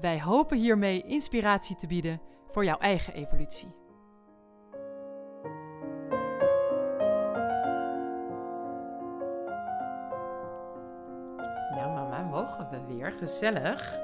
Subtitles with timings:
[0.00, 3.68] Wij hopen hiermee inspiratie te bieden voor jouw eigen evolutie.
[11.70, 13.12] Nou, mama, mogen we weer?
[13.12, 14.00] Gezellig.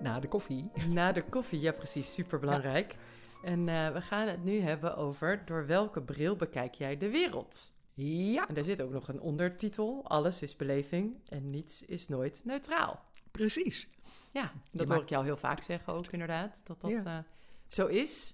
[0.00, 0.70] Na de koffie.
[0.88, 2.96] Na de koffie, ja precies, superbelangrijk.
[3.42, 7.74] En eh, we gaan het nu hebben over door welke bril bekijk jij de wereld?
[7.94, 12.40] Ja, En er zit ook nog een ondertitel, alles is beleving en niets is nooit
[12.44, 13.04] neutraal.
[13.32, 13.88] Precies.
[14.32, 17.04] Ja, dat hoor ik jou heel vaak zeggen ook inderdaad, dat dat Ja.
[17.04, 17.24] eh,
[17.68, 18.32] zo is.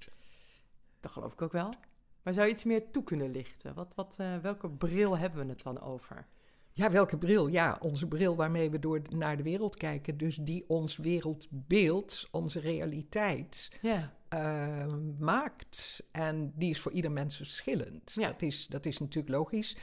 [1.00, 1.72] Dat geloof ik ook wel.
[2.22, 3.74] Maar zou je iets meer toe kunnen lichten?
[3.74, 6.26] Wat, wat, eh, welke bril hebben we het dan over?
[6.72, 7.46] Ja, welke bril?
[7.46, 10.16] Ja, onze bril waarmee we door, naar de wereld kijken.
[10.16, 16.06] Dus die ons wereldbeeld, onze realiteit Ja, eh, maakt.
[16.12, 18.12] En die is voor ieder mens verschillend.
[18.14, 18.26] Ja.
[18.26, 19.76] Dat, is, dat is natuurlijk logisch.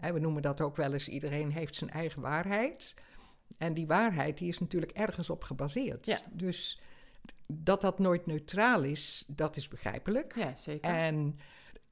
[0.00, 2.94] We noemen dat ook wel eens, iedereen heeft zijn eigen waarheid.
[3.58, 6.06] En die waarheid die is natuurlijk ergens op gebaseerd.
[6.06, 6.18] Ja.
[6.32, 6.80] Dus
[7.46, 10.36] dat dat nooit neutraal is, dat is begrijpelijk.
[10.36, 10.90] ja zeker.
[10.90, 11.38] En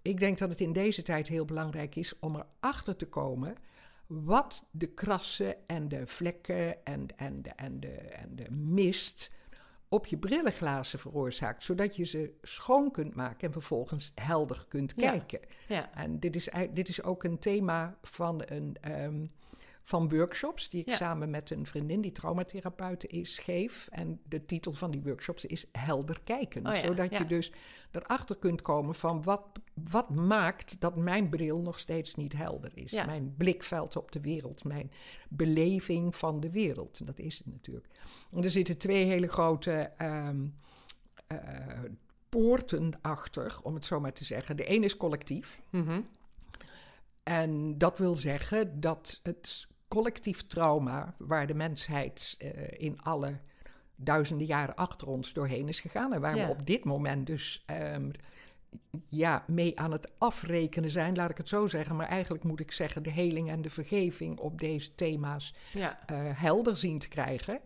[0.03, 3.56] ik denk dat het in deze tijd heel belangrijk is om erachter te komen
[4.06, 9.33] wat de krassen en de vlekken en, en, de, en, de, en de mist
[9.88, 15.41] op je brillenglazen veroorzaakt, zodat je ze schoon kunt maken en vervolgens helder kunt kijken.
[15.69, 19.27] ja, En dit is, dit is ook een thema van, een, ehm,
[19.91, 20.96] van workshops die ik Ja.
[20.96, 23.88] samen met een vriendin die traumatherapeute is geef.
[23.91, 26.66] En de titel van die workshops is Helder kijken.
[26.66, 27.19] Oh ja, Zodat ja.
[27.19, 27.52] je dus
[27.91, 29.42] erachter kunt komen van wat,
[29.91, 32.92] wat maakt dat mijn bril nog steeds niet helder is.
[32.92, 34.91] Mijn blikveld op de wereld, mijn
[35.28, 36.98] beleving van de wereld.
[37.00, 37.87] En dat is het natuurlijk.
[38.32, 40.47] En er zitten twee hele grote ehm,
[41.26, 41.38] eh,
[42.28, 44.56] poorten achter, om het zo maar te zeggen.
[44.56, 45.60] De een is collectief.
[45.70, 46.00] Mhm.
[47.22, 53.38] En dat wil zeggen dat het collectief trauma, waar de mensheid eh, in alle
[53.96, 56.46] duizenden jaren achter ons doorheen is gegaan, en waar Ja.
[56.46, 58.10] we op dit moment dus ehm,
[59.08, 61.96] ja, mee aan het afrekenen zijn, laat ik het zo zeggen.
[61.96, 66.18] Maar eigenlijk moet ik zeggen, de heling en de vergeving op deze thema's ja, eh,
[66.40, 67.60] helder zien te krijgen.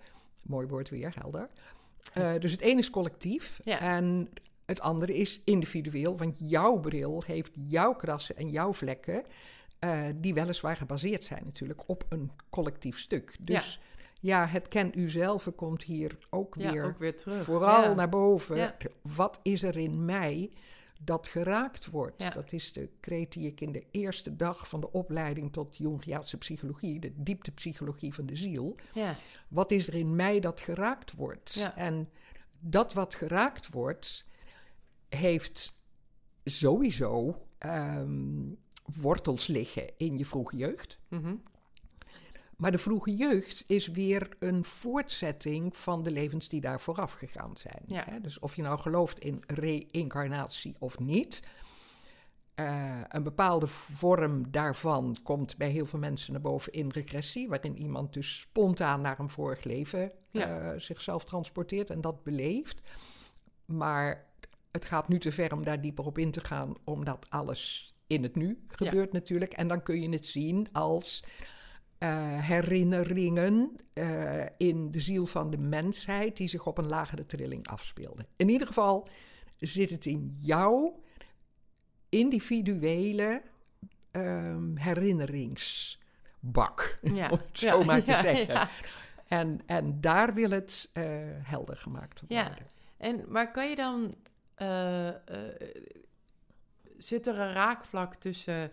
[0.44, 1.48] Mooi woord weer, helder.
[2.12, 3.78] Eh, dus het ene is collectief Ja.
[3.80, 4.30] en
[4.66, 6.16] het andere is individueel.
[6.16, 9.24] Want jouw bril heeft jouw krassen en jouw vlekken,
[9.84, 13.36] eh, die weliswaar gebaseerd zijn natuurlijk op een collectief stuk.
[13.40, 13.80] Dus
[14.20, 17.44] ja, het ken u zelf komt hier ook ja weer ook weer terug.
[17.44, 17.94] vooral ja.
[17.94, 18.56] naar boven.
[18.56, 18.76] Ja.
[19.02, 20.50] Wat is er in mij
[21.02, 22.22] dat geraakt wordt?
[22.22, 22.30] Ja.
[22.30, 26.38] Dat is de kreet die ik in de eerste dag van de opleiding tot Jungiaanse
[26.38, 28.76] psychologie, de dieptepsychologie van de ziel.
[28.92, 29.14] Ja,
[29.48, 31.54] Wat is er in mij dat geraakt wordt?
[31.54, 31.76] Ja.
[31.76, 32.08] En
[32.60, 34.26] dat wat geraakt wordt,
[35.08, 35.78] heeft
[36.44, 38.52] sowieso ehm,
[39.00, 40.98] wortels liggen in je vroege jeugd.
[41.08, 41.34] mhm.
[42.56, 47.56] Maar de vroege jeugd is weer een voortzetting van de levens die daar vooraf gegaan
[47.56, 47.82] zijn.
[47.86, 48.04] Ja.
[48.08, 48.20] Hè?
[48.20, 51.42] Dus of je nou gelooft in reïncarnatie of niet.
[52.54, 57.78] eh, een bepaalde vorm daarvan komt bij heel veel mensen naar boven in regressie, waarin
[57.78, 60.72] iemand dus spontaan naar een vorig leven Ja.
[60.72, 62.80] eh, zichzelf transporteert en dat beleeft.
[63.64, 64.26] Maar
[64.70, 68.22] het gaat nu te ver om daar dieper op in te gaan, omdat alles in
[68.22, 69.52] het nu gebeurt natuurlijk.
[69.52, 71.24] En dan kun je het zien als
[71.98, 77.68] eh, herinneringen eh, in de ziel van de mensheid die zich op een lagere trilling
[77.68, 78.26] afspeelden.
[78.36, 79.08] In ieder geval
[79.58, 81.02] zit het in jouw
[82.08, 83.42] individuele
[84.10, 87.30] ehm, herinneringsbak, ja.
[87.30, 88.68] om het zo ja, maar te zeggen.
[89.26, 91.04] En, en daar wil het eh,
[91.42, 92.38] helder gemaakt worden.
[92.38, 92.56] Ja.
[92.96, 94.14] En, maar kan je dan...
[96.96, 98.70] zit er een raakvlak tussen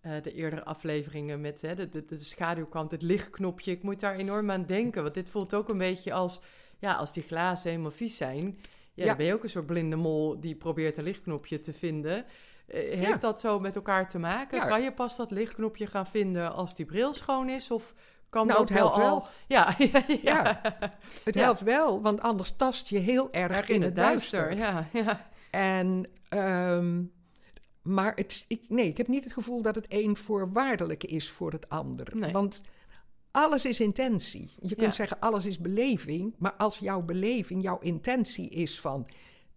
[0.00, 3.70] eh, de eerdere afleveringen met hè, de, de, de schaduwkant, het lichtknopje?
[3.72, 6.40] Ik moet daar enorm aan denken, want dit voelt ook een beetje als...
[6.78, 8.58] Ja, als die glazen helemaal vies zijn...
[8.94, 9.06] Ja, Ja.
[9.06, 12.24] dan ben je ook een soort blinde mol die probeert een lichtknopje te vinden.
[12.66, 13.16] Eh, heeft Ja.
[13.16, 14.58] dat zo met elkaar te maken?
[14.58, 14.66] Ja.
[14.66, 17.70] Kan je pas dat lichtknopje gaan vinden als die bril schoon is?
[17.70, 17.94] Of
[18.28, 19.14] kan Nou, dat het helpt wel wel.
[19.14, 19.26] al...
[19.46, 20.16] Ja, ja, ja.
[20.22, 20.60] Ja.
[21.24, 24.56] Het helpt wel, want anders tast je heel erg, Erg in, het duister.
[24.56, 25.30] Ja, ja.
[25.50, 27.02] En, ehm,
[27.82, 31.52] maar het, ik, nee, ik heb niet het gevoel dat het een voorwaardelijk is voor
[31.52, 32.16] het ander.
[32.16, 32.32] Nee.
[32.32, 32.60] Want
[33.30, 34.50] alles is intentie.
[34.60, 34.90] Je kunt Ja.
[34.90, 39.06] zeggen alles is beleving, maar als jouw beleving, jouw intentie is van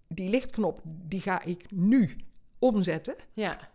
[0.08, 2.16] die lichtknop, die ga ik nu
[2.60, 3.70] omzetten, Ja,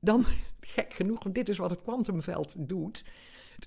[0.00, 0.24] dan
[0.60, 3.04] gek genoeg, want dit is wat het kwantumveld doet,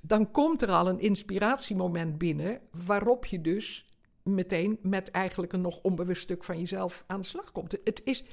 [0.01, 3.85] dan komt er al een inspiratiemoment binnen waarop je dus
[4.24, 7.71] meteen met eigenlijk een nog onbewust stuk van jezelf aan de slag komt.
[7.83, 8.24] Het is,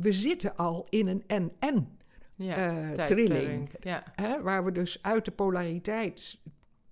[0.00, 1.98] we zitten al in een en-en
[2.36, 2.56] ja.
[2.92, 3.70] eh, trilling.
[3.80, 6.38] Ja, Hè, waar we dus uit de polariteit,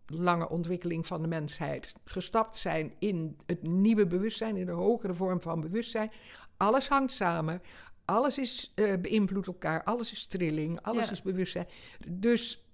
[0.06, 5.40] lange ontwikkeling van de mensheid, gestapt zijn in het nieuwe bewustzijn, in de hogere vorm
[5.40, 6.10] van bewustzijn.
[6.56, 7.62] Alles hangt samen,
[8.05, 11.11] alles is eh beïnvloedt elkaar, alles is trilling, alles Ja.
[11.11, 11.66] is bewustzijn.
[12.08, 12.68] Dus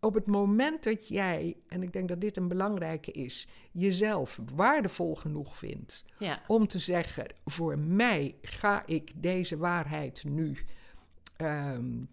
[0.00, 5.16] op het moment dat jij, en ik denk dat dit een belangrijke is, jezelf waardevol
[5.16, 10.58] genoeg vindt ja, om te zeggen: voor mij ga ik deze waarheid nu
[11.36, 12.04] ehm,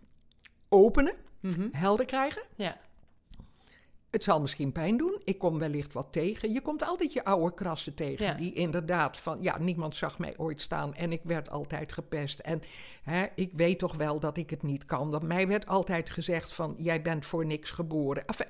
[0.70, 1.68] openen, Mhm.
[1.72, 2.44] helder krijgen.
[2.56, 2.78] ja,
[4.10, 5.22] Het zal misschien pijn doen.
[5.24, 6.52] Ik kom wellicht wat tegen.
[6.54, 8.26] Je komt altijd je oude krassen tegen.
[8.26, 8.34] Ja.
[8.34, 12.40] Die inderdaad van, ja, niemand zag mij ooit staan en ik werd altijd gepest.
[12.40, 12.62] En
[13.04, 15.12] hè, ik weet toch wel dat ik het niet kan.
[15.12, 18.26] Dat mij werd altijd gezegd van, jij bent voor niks geboren.
[18.26, 18.48] Enfin,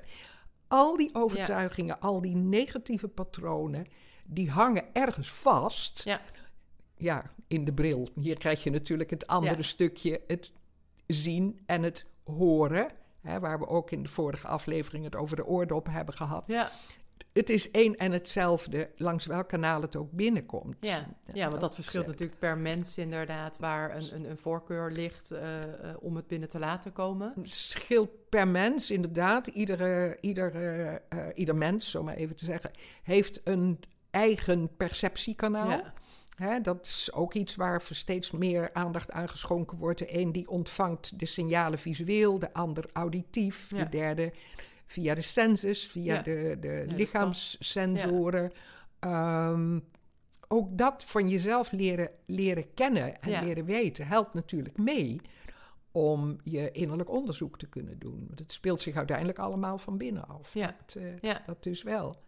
[0.68, 3.88] al die overtuigingen, al die negatieve patronen,
[4.25, 6.04] die hangen ergens vast.
[6.04, 6.21] ja,
[6.98, 8.07] Ja, in de bril.
[8.15, 10.51] Hier krijg je natuurlijk het andere stukje, het
[11.07, 12.88] zien en het horen.
[13.21, 16.43] Hè, waar we ook in de vorige aflevering het over de oordop hebben gehad.
[16.47, 16.69] ja,
[17.33, 20.75] Het is één en hetzelfde langs welk kanaal het ook binnenkomt.
[20.79, 21.07] ja.
[21.33, 25.63] Ja, want dat verschilt natuurlijk per mens inderdaad, waar een, een, een voorkeur ligt eh,
[25.63, 27.33] eh, om het binnen te laten komen.
[27.43, 29.47] scheelt per mens, inderdaad.
[29.47, 32.71] Iedere, iedere, eh, ieder mens, zo maar even te zeggen,
[33.03, 33.79] heeft een
[34.11, 35.69] eigen perceptiekanaal.
[35.69, 35.93] Ja,
[36.61, 39.99] Dat is ook iets waar steeds meer aandacht aan geschonken wordt.
[39.99, 43.83] De een die ontvangt de signalen visueel, de ander auditief, Ja.
[43.83, 44.33] de derde
[44.85, 46.21] via de sensus, via Ja.
[46.21, 48.51] de, de lichaamssensoren.
[48.99, 49.79] Ehm,
[50.47, 55.21] ook dat van jezelf leren, leren kennen en leren weten helpt natuurlijk mee
[55.91, 58.23] om je innerlijk onderzoek te kunnen doen.
[58.27, 60.53] Want het speelt zich uiteindelijk allemaal van binnen af.
[60.53, 60.75] Ja.
[60.85, 61.41] Dat, Ja.
[61.45, 62.25] dat dus wel.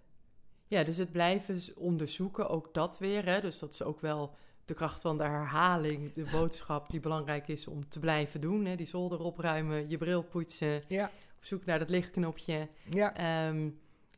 [0.69, 3.25] Ja, dus het blijven onderzoeken, ook dat weer.
[3.25, 3.41] Hè?
[3.41, 4.35] Dus dat is ook wel
[4.65, 8.65] de kracht van de herhaling, de boodschap die belangrijk is om te blijven doen.
[8.65, 8.75] Hè?
[8.75, 11.05] Die zolder opruimen, je bril poetsen, Ja,
[11.37, 12.67] op zoek naar dat lichtknopje.
[12.89, 13.15] ja.
[13.15, 13.69] Ehm,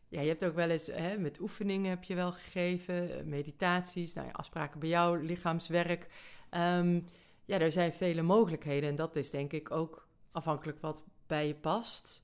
[0.07, 4.13] ja, je hebt ook wel eens hè, met oefeningen heb je wel gegeven, eh, meditaties,
[4.13, 6.07] nou ja, afspraken bij jou, lichaamswerk.
[6.50, 7.01] Ehm,
[7.45, 11.56] ja, er zijn vele mogelijkheden en dat is denk ik ook afhankelijk wat bij je
[11.56, 12.24] past.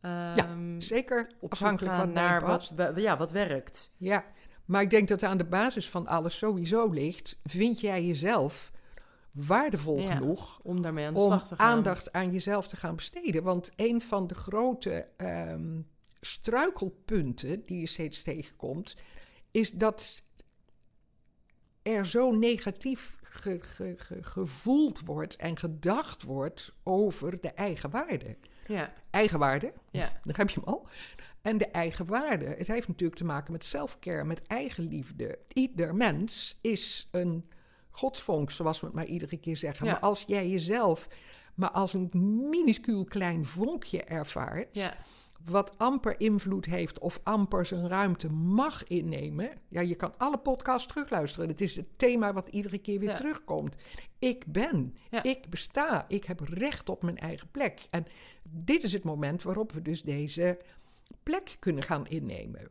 [0.00, 3.94] Ehm, zeker op afhankelijk van naar wat, wa- ja, wat werkt.
[3.96, 4.24] Ja,
[4.64, 8.72] maar ik denk dat aan de basis van alles sowieso ligt: vind jij jezelf
[9.32, 11.66] waardevol Ja, genoeg Om daarmee aan de om slag te gaan.
[11.66, 13.42] aandacht aan jezelf te gaan besteden?
[13.42, 15.80] Want een van de grote ehm,
[16.20, 18.94] struikelpunten die je steeds tegenkomt,
[19.50, 20.22] is dat
[21.82, 28.36] er zo negatief ge- ge- ge- gevoeld wordt en gedacht wordt over de eigen waarde.
[28.68, 30.88] Ja, Eigenwaarde, ja, daar heb je hem al.
[31.42, 32.44] En de eigen waarde.
[32.44, 35.38] Het heeft natuurlijk te maken met selfcare, met eigenliefde.
[35.48, 37.48] Ieder mens is een
[37.90, 39.86] godsvonk, zoals we het maar iedere keer zeggen.
[39.86, 39.92] Ja.
[39.92, 41.08] Maar als jij jezelf
[41.56, 42.10] maar als een
[42.50, 44.96] minuscuul klein vonkje ervaart, ja,
[45.50, 49.50] wat amper invloed heeft of amper zijn ruimte mag innemen.
[49.68, 51.48] Ja, je kan alle podcasts terugluisteren.
[51.48, 53.14] Het is het thema wat iedere keer weer Ja.
[53.16, 53.74] terugkomt.
[54.18, 55.22] Ik ben, Ja.
[55.22, 57.80] ik besta, ik heb recht op mijn eigen plek.
[57.90, 58.06] En
[58.42, 60.58] dit is het moment waarop we dus deze
[61.22, 62.68] plek kunnen gaan innemen.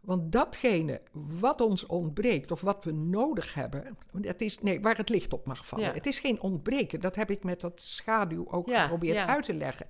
[0.00, 5.08] Want datgene wat ons ontbreekt of wat we nodig hebben, dat is nee, waar het
[5.08, 5.84] licht op mag vallen.
[5.84, 5.92] Ja.
[5.92, 7.00] Het is geen ontbreken.
[7.00, 9.86] Dat heb ik met dat schaduw ook geprobeerd uit te leggen.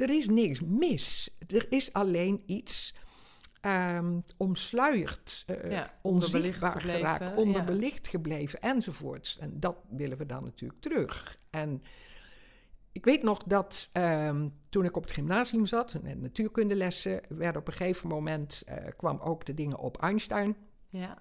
[0.00, 1.36] Er is niks mis.
[1.48, 2.94] Er is alleen iets
[3.60, 7.34] ehm omsluierd, Ja, onzichtbaar onderbelicht gebleven, geraakt, ja.
[7.34, 9.38] onderbelicht gebleven enzovoorts.
[9.38, 11.38] En dat willen we dan natuurlijk terug.
[11.50, 11.82] En
[12.92, 17.66] ik weet nog dat ehm, toen ik op het gymnasium zat en natuurkundelessen werden op
[17.68, 20.56] een gegeven moment eh, kwam ook de dingen op Einstein.
[20.88, 21.18] ja,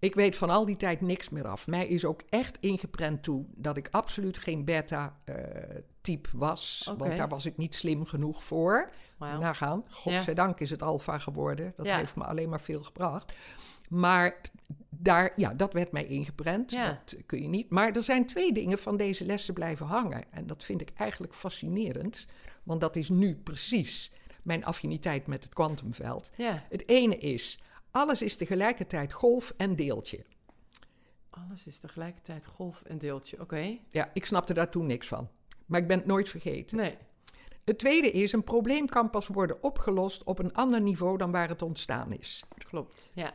[0.00, 1.66] Ik weet van al die tijd niks meer af.
[1.66, 6.86] Mij is ook echt ingeprent toe dat ik absoluut geen beta-type was.
[6.90, 6.98] Oké.
[6.98, 8.90] Want daar was ik niet slim genoeg voor.
[9.16, 9.40] wauw.
[9.40, 9.84] Nagaan.
[9.90, 11.72] Godzijdank is het alfa geworden.
[11.76, 11.96] Dat Ja.
[11.96, 13.32] heeft me alleen maar veel gebracht.
[13.90, 14.40] Maar
[14.88, 16.70] daar, ja, dat werd mij ingeprent.
[16.72, 16.86] Ja.
[17.04, 17.70] Dat kun je niet.
[17.70, 20.24] Maar er zijn twee dingen van deze lessen blijven hangen.
[20.32, 22.26] En dat vind ik eigenlijk fascinerend.
[22.62, 24.12] Want dat is nu precies
[24.42, 26.30] mijn affiniteit met het kwantumveld.
[26.68, 30.24] Het ene is, alles is tegelijkertijd golf en deeltje.
[31.30, 33.40] alles is tegelijkertijd golf en deeltje.
[33.40, 33.78] Oké.
[33.88, 35.28] Ja, ik snapte daar toen niks van.
[35.66, 36.76] Maar ik ben het nooit vergeten.
[36.76, 36.96] Nee.
[37.64, 41.48] Het tweede is, een probleem kan pas worden opgelost op een ander niveau dan waar
[41.48, 42.44] het ontstaan is.
[42.68, 43.32] Klopt, ja.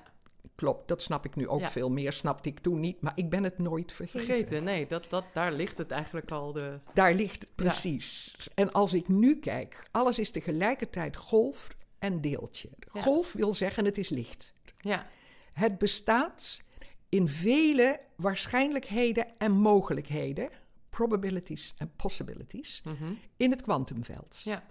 [0.55, 1.69] Klopt, dat snap ik nu ook Ja.
[1.69, 4.25] veel meer, snapte ik toen niet, maar ik ben het nooit vergeten.
[4.27, 6.79] Vergeten, nee, dat, dat, daar ligt het eigenlijk al de...
[6.93, 8.35] Daar ligt precies.
[8.55, 11.67] En als ik nu kijk, alles is tegelijkertijd golf
[12.03, 12.69] en deeltje.
[12.93, 13.01] Ja.
[13.01, 14.53] Golf wil zeggen het is licht.
[14.77, 15.07] Ja,
[15.53, 16.61] Het bestaat
[17.09, 20.49] in vele waarschijnlijkheden en mogelijkheden,
[20.89, 23.13] probabilities en possibilities, mhm.
[23.37, 24.41] in het kwantumveld.
[24.43, 24.63] ja,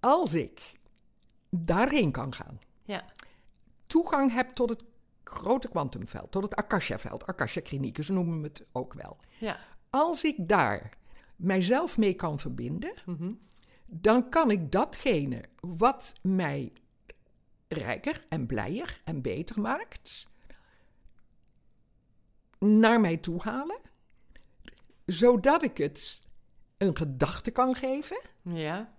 [0.00, 0.72] Als ik
[1.50, 3.04] daarheen kan gaan, ja,
[3.86, 4.82] toegang heb tot het
[5.24, 9.16] grote kwantumveld, tot het Akasha-veld, Akasha-klinieken, zo noemen we het ook wel.
[9.38, 9.58] ja.
[9.90, 10.92] Als ik daar
[11.36, 13.32] mijzelf mee kan verbinden, mhm.
[13.86, 16.72] Dan kan ik datgene wat mij
[17.68, 20.28] rijker en blijer en beter maakt,
[22.58, 23.78] naar mij toe halen,
[25.06, 26.20] zodat ik het
[26.76, 28.20] een gedachte kan geven.
[28.42, 28.94] Ja.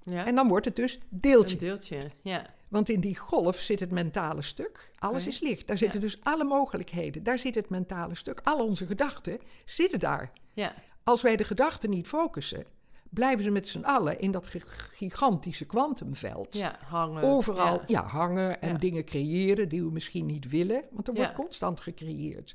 [0.00, 1.54] Ja, En dan wordt het dus deeltje.
[1.54, 2.56] een deeltje, ja.
[2.68, 4.90] Want in die golf zit het mentale stuk.
[4.98, 5.66] Alles is licht.
[5.66, 7.22] Daar zitten dus alle mogelijkheden.
[7.22, 8.40] Daar zit het mentale stuk.
[8.44, 10.32] Al onze gedachten zitten daar.
[10.52, 10.74] Ja,
[11.04, 12.64] Als wij de gedachten niet focussen,
[13.10, 14.60] blijven ze met z'n allen in dat gi-
[14.94, 16.56] gigantische kwantumveld.
[16.56, 17.22] ja, hangen.
[17.22, 17.82] Overal ja.
[17.86, 18.02] ja.
[18.06, 18.78] hangen en Ja.
[18.78, 22.54] dingen creëren die we misschien niet willen, want er wordt constant gecreëerd.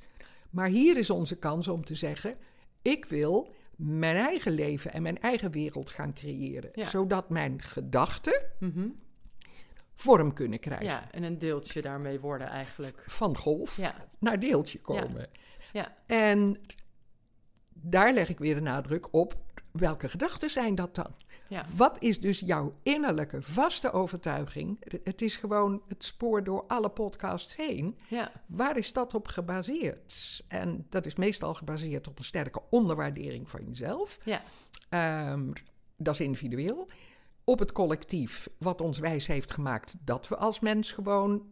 [0.49, 2.35] Maar hier is onze kans om te zeggen:
[2.81, 8.87] ik wil mijn eigen leven en mijn eigen wereld gaan creëren, zodat mijn gedachten Mhm.
[9.95, 10.85] vorm kunnen krijgen.
[10.85, 13.03] Ja, en een deeltje daarmee worden eigenlijk.
[13.07, 13.79] Van golf
[14.19, 15.27] naar deeltje komen.
[15.73, 16.55] ja, En
[17.73, 19.35] daar leg ik weer de nadruk op.
[19.73, 21.15] Welke gedachten zijn dat dan?
[21.47, 21.65] ja.
[21.75, 24.77] Wat is dus jouw innerlijke vaste overtuiging?
[25.03, 27.97] Het- is gewoon het spoor door alle podcasts heen.
[28.09, 30.43] Ja, Waar is dat op gebaseerd?
[30.47, 34.19] En dat is meestal gebaseerd op een sterke onderwaardering van jezelf.
[34.23, 34.41] ja,
[34.89, 35.51] Ehm,
[35.97, 36.87] dat is individueel.
[37.43, 41.43] Op het collectief, wat ons wijs heeft gemaakt dat we als mens gewoon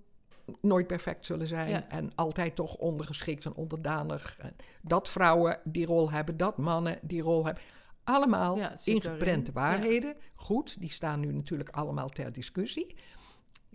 [0.62, 1.70] nooit perfect zullen zijn.
[1.70, 1.88] Ja.
[1.90, 4.38] En altijd toch ondergeschikt en onderdanig.
[4.40, 7.64] En dat vrouwen die rol hebben, dat mannen die rol hebben.
[8.12, 10.16] Allemaal Ja, ingeprente waarheden.
[10.34, 12.96] Goed, die staan nu natuurlijk allemaal ter discussie.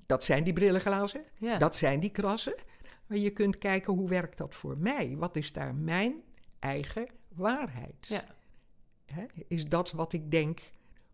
[0.06, 1.58] Dat zijn die brillenglazen, ja.
[1.58, 2.54] dat zijn die krassen.
[3.06, 5.16] Maar je kunt kijken hoe werkt dat voor mij?
[5.16, 6.22] Wat is daar mijn
[6.58, 8.08] eigen waarheid?
[8.08, 8.24] Ja.
[9.06, 9.24] Hè?
[9.48, 10.60] Is dat wat ik denk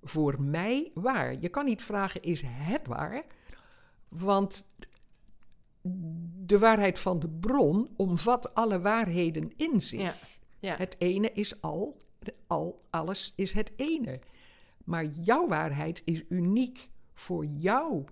[0.02, 1.40] voor mij waar?
[1.40, 3.24] Je kan niet vragen, is het waar?
[4.08, 4.64] Want
[6.44, 10.00] de waarheid van de bron omvat alle waarheden in zich.
[10.00, 10.14] Ja,
[10.58, 10.76] ja.
[10.76, 12.00] Het ene is al,
[12.46, 14.20] al, alles is het ene.
[14.84, 18.04] Maar jouw waarheid is uniek voor jouw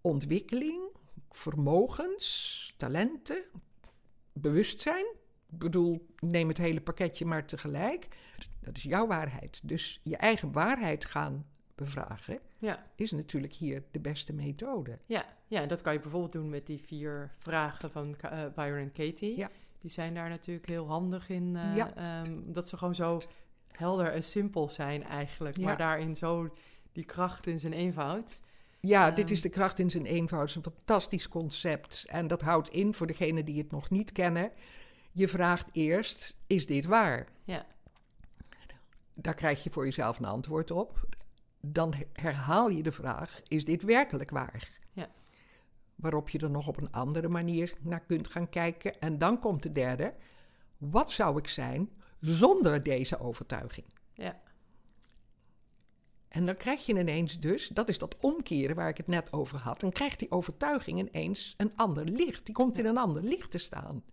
[0.00, 0.82] ontwikkeling,
[1.30, 3.42] vermogens, talenten,
[4.32, 5.06] bewustzijn.
[5.50, 8.08] Ik bedoel, neem het hele pakketje maar tegelijk.
[8.60, 9.60] Dat is jouw waarheid.
[9.64, 12.86] Dus je eigen waarheid gaan bevragen ja.
[12.94, 14.98] is natuurlijk hier de beste methode.
[15.06, 18.92] Ja, ja, en dat kan je bijvoorbeeld doen met die vier vragen van eh, Byron
[18.92, 19.36] Katie.
[19.36, 19.50] Ja.
[19.78, 21.58] Die zijn daar natuurlijk heel handig in.
[21.74, 21.94] Ja.
[21.94, 23.20] ehm, dat ze gewoon zo
[23.72, 25.56] helder en simpel zijn eigenlijk.
[25.56, 25.64] Ja.
[25.64, 26.54] Maar daarin zo
[26.92, 28.40] die kracht in zijn eenvoud.
[28.80, 29.14] Ja, Ehm.
[29.14, 30.40] dit is de kracht in zijn eenvoud.
[30.40, 32.04] Het is een fantastisch concept.
[32.08, 34.52] En dat houdt in, voor degenen die het nog niet kennen...
[35.12, 37.26] je vraagt eerst, is dit waar?
[37.44, 37.66] Ja,
[39.14, 41.08] Daar krijg je voor jezelf een antwoord op.
[41.60, 44.68] Dan herhaal je de vraag, is dit werkelijk waar?
[44.92, 45.08] Ja.
[45.96, 49.00] Waarop je er nog op een andere manier naar kunt gaan kijken.
[49.00, 50.14] En dan komt de derde,
[50.78, 53.86] wat zou ik zijn zonder deze overtuiging?
[54.12, 54.40] ja,
[56.28, 59.58] En dan krijg je ineens dus, dat is dat omkeren waar ik het net over
[59.58, 62.44] had, dan krijgt die overtuiging ineens een ander licht.
[62.44, 64.04] Die komt in een ander licht te staan.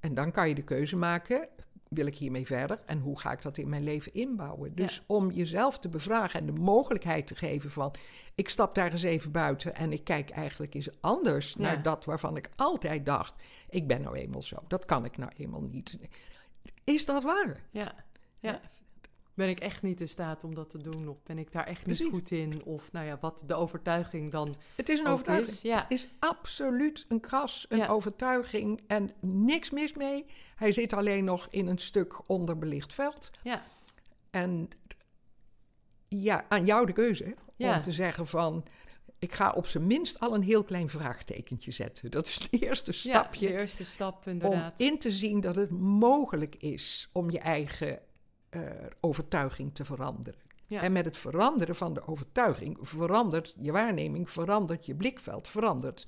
[0.00, 1.48] En dan kan je de keuze maken,
[1.94, 4.74] wil ik hiermee verder en hoe ga ik dat in mijn leven inbouwen?
[4.74, 5.02] Dus Ja.
[5.06, 7.94] om jezelf te bevragen en de mogelijkheid te geven van,
[8.34, 11.60] ik stap daar eens even buiten en ik kijk eigenlijk eens anders Ja.
[11.62, 15.30] naar dat waarvan ik altijd dacht, ik ben nou eenmaal zo, dat kan ik nou
[15.36, 15.98] eenmaal niet.
[16.84, 17.62] Is dat waar?
[17.70, 17.92] ja,
[18.38, 18.60] ja.
[19.34, 21.08] Ben ik echt niet in staat om dat te doen?
[21.08, 22.64] Of ben ik daar echt niet goed in?
[22.64, 25.48] Of nou ja, wat de overtuiging dan Het is een overtuiging.
[25.50, 25.62] is.
[25.62, 27.86] Ja, Het is absoluut een kras, een Ja.
[27.86, 30.26] overtuiging en niks mis mee.
[30.56, 33.30] Hij zit alleen nog in een stuk onderbelicht veld.
[33.42, 33.62] ja,
[34.30, 34.68] En
[36.08, 37.76] ja, aan jou de keuze Ja.
[37.76, 38.64] om te zeggen van...
[39.18, 42.10] ik ga op zijn minst al een heel klein vraagtekentje zetten.
[42.10, 44.80] Dat is het eerste ja, stapje de eerste stap om inderdaad.
[44.80, 47.08] in te zien dat het mogelijk is...
[47.12, 47.98] om je eigen
[48.52, 48.60] eh,
[49.00, 50.40] overtuiging te veranderen.
[50.66, 50.82] Ja.
[50.82, 56.06] En met het veranderen van de overtuiging verandert je waarneming, verandert je blikveld, verandert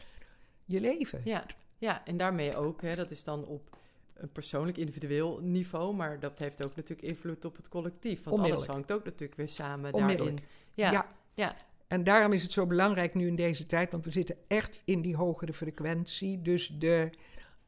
[0.64, 1.20] je leven.
[1.24, 1.46] Ja,
[1.78, 3.76] ja, en daarmee ook, hè, dat is dan op
[4.14, 8.22] een persoonlijk, individueel niveau, maar dat heeft ook natuurlijk invloed op het collectief.
[8.22, 10.38] Want alles hangt ook natuurlijk weer samen daarin.
[10.74, 11.08] Ja, ja.
[11.34, 11.56] Ja.
[11.86, 15.02] En daarom is het zo belangrijk nu in deze tijd, want we zitten echt in
[15.02, 16.42] die hogere frequentie.
[16.42, 17.10] Dus de,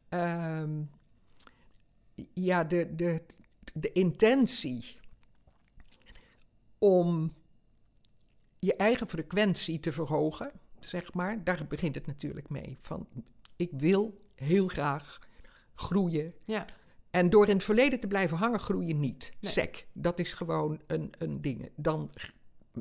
[0.09, 0.83] ehm,
[2.33, 3.23] ja, de, de,
[3.75, 4.99] de intentie
[6.79, 7.33] om
[8.59, 12.77] je eigen frequentie te verhogen, zeg maar, daar begint het natuurlijk mee.
[12.81, 13.07] Van,
[13.57, 15.19] ik wil heel graag
[15.75, 16.35] groeien.
[16.45, 16.65] ja.
[17.11, 19.33] En door in het verleden te blijven hangen, groei je niet.
[19.41, 19.53] Nee.
[19.53, 21.71] Sec, dat is gewoon een, een ding.
[21.77, 22.11] Dan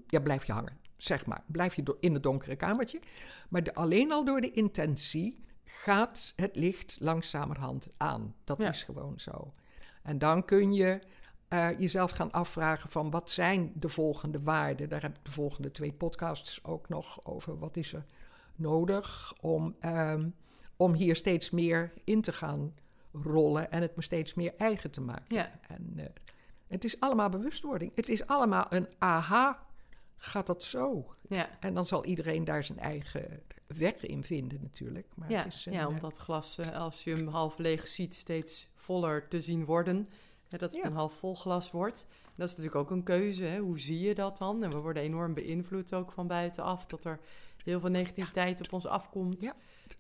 [0.08, 1.44] ja, blijf je hangen, zeg maar.
[1.48, 3.00] Blijf je door, in het donkere kamertje.
[3.50, 8.36] Maar de, alleen al door de intentie gaat het licht langzamerhand aan.
[8.44, 8.70] Dat Ja.
[8.70, 9.52] is gewoon zo.
[10.06, 11.00] En dan kun je
[11.48, 14.90] eh, jezelf gaan afvragen van wat zijn de volgende waarden.
[14.90, 17.60] Daar heb ik de volgende twee podcasts ook nog over.
[17.60, 18.06] Wat is er
[18.56, 20.30] nodig om, ehm,
[20.78, 22.74] om hier steeds meer in te gaan
[23.12, 25.36] rollen en het me steeds meer eigen te maken.
[25.36, 25.52] Ja.
[25.68, 26.06] En eh,
[26.68, 27.92] het is allemaal bewustwording.
[27.96, 29.66] Het is allemaal een aha,
[30.18, 31.14] gaat dat zo?
[31.30, 31.60] ja.
[31.60, 35.08] En dan zal iedereen daar zijn eigen weg in vinden natuurlijk.
[35.16, 37.58] Maar Ja, het is een, ja, om eh, dat glas, eh, als je hem half
[37.58, 40.10] leeg ziet, steeds voller te zien worden.
[40.50, 40.86] Hè, dat het Ja.
[40.90, 42.08] een half vol glas wordt.
[42.36, 43.44] Dat is natuurlijk ook een keuze.
[43.44, 43.60] Hè?
[43.60, 44.64] Hoe zie je dat dan?
[44.64, 46.86] En we worden enorm beïnvloed ook van buitenaf.
[46.86, 47.20] Dat er
[47.64, 49.42] heel veel negativiteit op ons afkomt.
[49.44, 49.54] Ja.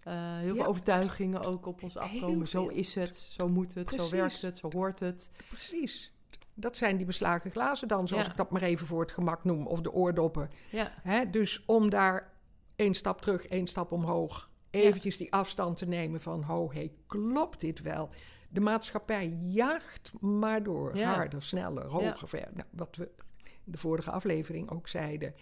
[0.03, 0.53] Eh, heel Ja.
[0.62, 2.48] veel overtuigingen ook op ons afkomen.
[2.48, 4.10] Zo is het, zo moet het, Precies.
[4.10, 5.31] zo werkt het, zo hoort het.
[5.48, 6.12] Precies.
[6.53, 8.31] Dat zijn die beslagen glazen dan, zoals Ja.
[8.31, 9.67] ik dat maar even voor het gemak noem.
[9.67, 10.50] Of de oordoppen.
[10.72, 11.29] Ja, Hè?
[11.29, 12.34] Dus om daar
[12.75, 14.50] één stap terug, één stap omhoog.
[14.70, 18.10] Eventjes die afstand te nemen van, ho, hey, klopt dit wel?
[18.50, 20.98] De maatschappij jaagt maar door.
[20.98, 21.13] Ja.
[21.13, 22.48] Harder, sneller, hoger, ver.
[22.53, 23.10] Nou, wat we
[23.44, 25.34] in de vorige aflevering ook zeiden.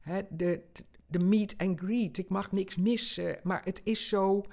[0.00, 0.20] Hè?
[0.30, 0.62] De,
[1.06, 3.40] de meet and greet, ik mag niks missen.
[3.42, 4.44] Maar het is zo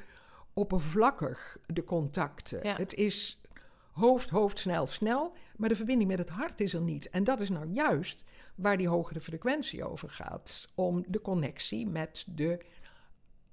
[0.54, 2.60] oppervlakkig, de contacten.
[2.64, 2.76] Ja.
[2.76, 3.42] Het is
[3.92, 5.36] hoofd, hoofd, snel, snel.
[5.58, 7.10] Maar de verbinding met het hart is er niet.
[7.10, 8.24] En dat is nou juist
[8.62, 10.68] waar die hogere frequentie over gaat.
[10.76, 12.60] Om de connectie met de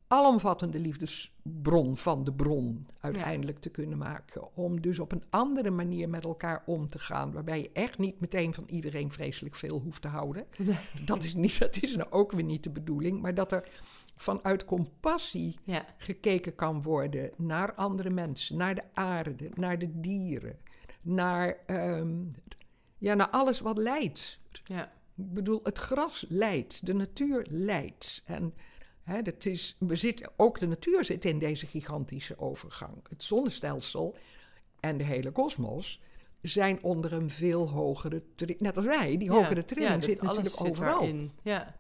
[0.08, 4.57] alomvattende liefdesbron van de bron uiteindelijk te kunnen maken.
[4.57, 7.33] Om dus op een andere manier met elkaar om te gaan.
[7.33, 10.46] Waarbij je echt niet meteen van iedereen vreselijk veel hoeft te houden.
[11.04, 13.20] Dat, is niet, dat is nou ook weer niet de bedoeling.
[13.22, 13.68] Maar dat er
[14.16, 20.59] vanuit compassie ja, gekeken kan worden naar andere mensen, naar de aarde, naar de dieren,
[21.02, 22.24] naar, ehm,
[22.98, 24.38] ja, naar alles wat leidt.
[24.64, 28.22] ja, Ik bedoel, het gras leidt, de natuur leidt.
[28.24, 28.55] En
[29.02, 32.96] hè, dat is, we zitten, ook de natuur zit in deze gigantische overgang.
[33.09, 34.16] Het zonnestelsel
[34.81, 36.00] en de hele kosmos
[36.42, 38.61] zijn onder een veel hogere trilling.
[38.61, 41.29] Net als wij, die hogere trilling ja, zit natuurlijk zit overal.
[41.42, 41.74] Ja,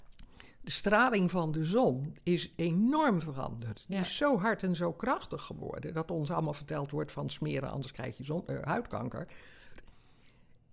[0.60, 3.84] De straling van de zon is enorm veranderd.
[3.88, 7.70] Die is zo hard en zo krachtig geworden dat ons allemaal verteld wordt van smeren,
[7.70, 9.26] anders krijg je zon, eh, huidkanker.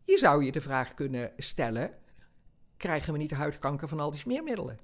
[0.01, 1.91] Je zou je de vraag kunnen stellen:
[2.83, 4.79] krijgen we niet huidkanker van al die smeermiddelen?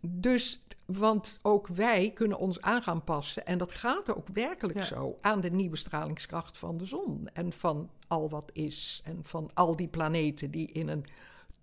[0.00, 4.84] Dus, want ook wij kunnen ons aan gaan passen, en dat gaat ook werkelijk Ja.
[4.84, 9.50] zo, aan de nieuwe stralingskracht van de zon en van al wat is en van
[9.54, 11.04] al die planeten die in een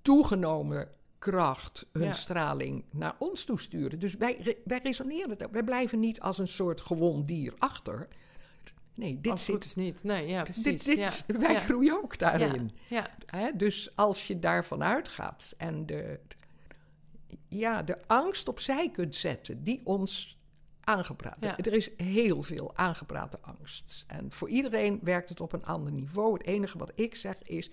[0.02, 0.88] toegenomen
[1.19, 2.13] kracht hun Ja.
[2.13, 3.99] straling naar ons toesturen.
[3.99, 5.52] Dus wij, wij resoneren.
[5.52, 8.08] Wij blijven niet als een soort gewoon dier achter.
[8.95, 9.65] Nee, dit als goed zit.
[9.65, 10.03] is niet.
[10.03, 10.63] Nee, ja, precies.
[10.63, 11.12] Dit, dit, ja.
[11.39, 11.60] Wij ja.
[11.60, 12.71] groeien ook daarin.
[12.89, 13.51] Ja, Hè?
[13.56, 16.19] Dus als je daarvan uitgaat en de,
[17.47, 20.38] ja, de angst opzij kunt zetten die ons
[20.82, 21.38] aangepraat.
[21.39, 21.58] Ja.
[21.58, 24.03] Er is heel veel aangeprate angst.
[24.08, 26.34] En voor iedereen werkt het op een ander niveau.
[26.34, 27.71] Het enige wat ik zeg is.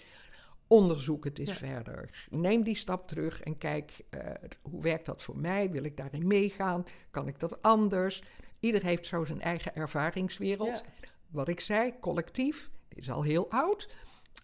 [0.67, 1.55] Onderzoek het eens Ja.
[1.55, 2.27] verder.
[2.31, 4.21] Neem die stap terug en kijk eh,
[4.63, 5.71] hoe werkt dat voor mij?
[5.71, 6.85] Wil ik daarin meegaan?
[7.11, 8.23] Kan ik dat anders?
[8.61, 10.85] Ieder heeft zo zijn eigen ervaringswereld.
[11.31, 13.97] Wat ik zei, collectief, is al heel oud.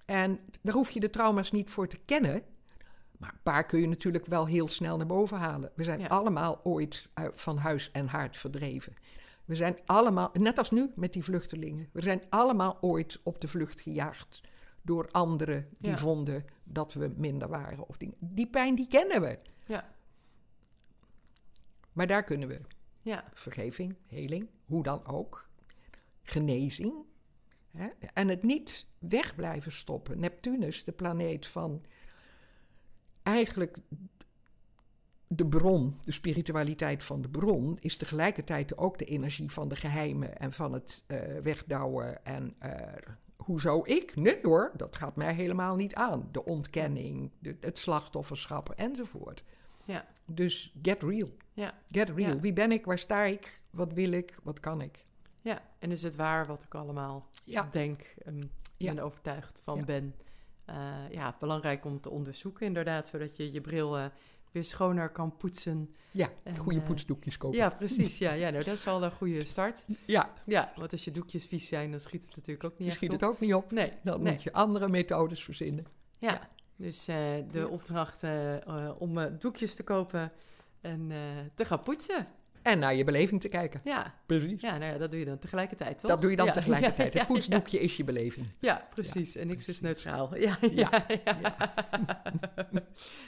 [0.04, 2.42] En daar hoef je de trauma's niet voor te kennen.
[3.18, 5.70] Maar een paar kun je natuurlijk wel heel snel naar boven halen.
[5.74, 6.06] We zijn Ja.
[6.06, 8.94] allemaal ooit uit- van huis en haard verdreven.
[9.44, 13.48] We zijn allemaal, net als nu met die vluchtelingen, we zijn allemaal ooit op de
[13.48, 14.40] vlucht gejaagd
[14.82, 15.96] door anderen die Ja.
[15.96, 17.88] vonden dat we minder waren.
[17.88, 18.16] Of dingen.
[18.20, 19.38] Die pijn die kennen we.
[19.66, 19.94] Ja.
[21.92, 22.60] Maar daar kunnen we
[23.02, 25.48] ja, vergeving, heling, hoe dan ook,
[26.26, 26.94] genezing.
[27.70, 27.88] Hè?
[28.12, 30.18] En het niet weg blijven stoppen.
[30.20, 31.84] Neptunus, de planeet van
[33.22, 33.76] eigenlijk
[35.28, 40.38] de bron, de spiritualiteit van de bron, is tegelijkertijd ook de energie van de geheimen
[40.38, 42.24] en van het eh, wegdouwen.
[42.24, 42.92] En eh,
[43.36, 44.16] hoezo ik?
[44.16, 46.28] Nee hoor, dat gaat mij helemaal niet aan.
[46.32, 49.44] De ontkenning, de, het slachtofferschap enzovoort.
[49.84, 51.28] ja, Dus get real.
[51.52, 51.74] ja.
[51.90, 52.34] Get real.
[52.34, 52.40] Ja.
[52.40, 52.84] Wie ben ik?
[52.84, 53.60] Waar sta ik?
[53.70, 54.38] Wat wil ik?
[54.42, 55.04] Wat kan ik?
[55.46, 57.68] Ja, en is het waar wat ik allemaal Ja.
[57.70, 59.00] denk en Ja.
[59.00, 59.84] overtuigd van Ja.
[59.84, 60.14] ben.
[60.64, 64.04] Eh, ja, belangrijk om te onderzoeken inderdaad, zodat je je bril eh,
[64.52, 65.94] weer schoner kan poetsen.
[66.10, 67.58] Ja, En, goede eh, poetsdoekjes kopen.
[67.58, 68.18] Ja, precies.
[68.18, 69.84] Ja, ja nou, dat is al een goede start.
[70.04, 72.94] Ja, Ja, want als je doekjes vies zijn, dan schiet het natuurlijk ook niet je
[72.94, 73.20] schiet op.
[73.20, 73.72] het ook niet op.
[73.72, 74.32] Nee, Dan nee.
[74.32, 75.86] moet je andere methodes verzinnen.
[76.18, 76.48] Ja, Ja.
[76.76, 77.04] dus
[77.50, 78.24] de opdracht
[78.98, 80.32] om doekjes te kopen
[80.80, 81.12] en
[81.54, 82.26] te gaan poetsen.
[82.66, 83.80] En naar je beleving te kijken.
[83.84, 84.14] Ja.
[84.26, 84.60] Precies.
[84.60, 86.10] ja, nou ja, dat doe je dan tegelijkertijd, toch?
[86.10, 87.14] Dat doe je dan Ja, tegelijkertijd.
[87.18, 88.52] Het poetsdoekje is je beleving.
[88.58, 89.36] ja, precies.
[89.36, 90.36] en niks is neutraal.
[90.38, 90.90] Ja, Ja,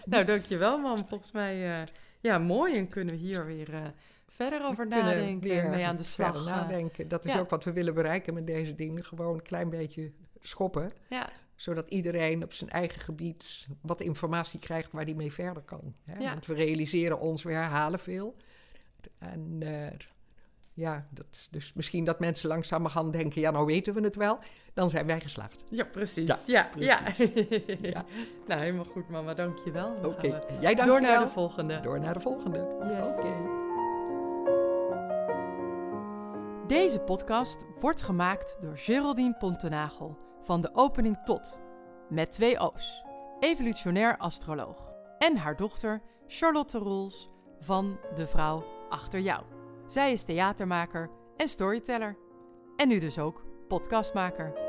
[0.05, 1.07] nou, dankjewel, man.
[1.09, 1.87] Volgens mij, eh,
[2.21, 2.77] ja, mooi.
[2.77, 3.81] En kunnen we hier weer eh,
[4.27, 6.37] verder over nadenken en weer mee aan de slag.
[6.37, 7.09] eh, nadenken.
[7.09, 9.05] Dat is ook wat we willen bereiken met deze dingen.
[9.05, 10.91] Gewoon een klein beetje schoppen.
[11.09, 15.95] ja, Zodat iedereen op zijn eigen gebied wat informatie krijgt waar hij mee verder kan.
[16.05, 16.19] Hè?
[16.19, 16.31] Ja.
[16.31, 18.37] Want we realiseren ons, we herhalen veel.
[19.19, 19.99] En eh,
[20.73, 24.39] ja, dat, dus misschien dat mensen langzamerhand denken, ja nou weten we het wel.
[24.75, 25.65] Dan zijn wij geslaagd.
[25.71, 26.47] ja, precies.
[26.47, 27.25] Ja, Ja, ja.
[27.93, 28.05] Ja.
[28.47, 29.35] nou, helemaal goed, mama.
[29.35, 29.97] Dankjewel.
[30.01, 31.25] Dan Oké, gaan we jij dank Door je naar wel.
[31.27, 31.81] de volgende.
[31.81, 32.59] Door naar de volgende.
[32.83, 33.17] Yes.
[33.17, 33.57] Oké.
[36.67, 41.59] Deze podcast wordt gemaakt door Geraldine Pontenagel van de opening tot,
[42.09, 43.05] met twee O's,
[43.41, 44.93] evolutionair astroloog.
[45.19, 47.29] En haar dochter Charlotte Roels
[47.61, 49.43] van De Vrouw Achter Jou.
[49.87, 52.17] Zij is theatermaker en storyteller.
[52.77, 54.68] En nu dus ook podcastmaker.